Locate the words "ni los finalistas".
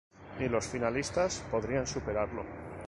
0.39-1.45